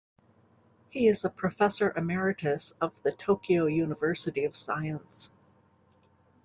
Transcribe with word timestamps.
He 0.89 1.07
is 1.07 1.25
a 1.25 1.29
professor 1.29 1.93
emeritus 1.95 2.73
of 2.81 2.91
the 3.03 3.11
Tokyo 3.11 3.67
University 3.67 4.45
of 4.45 4.55
Science. 4.55 5.29